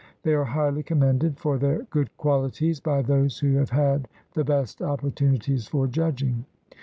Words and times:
They 0.23 0.33
are 0.33 0.45
highly 0.45 0.81
commended 0.81 1.37
for 1.37 1.59
their 1.59 1.83
good 1.91 2.09
qualities 2.17 2.79
by 2.79 3.03
those 3.03 3.37
who 3.37 3.53
have 3.57 3.69
had 3.69 4.07
the 4.33 4.43
best 4.43 4.81
opportunities 4.81 5.67
for 5.67 5.85
judging. 5.85 6.45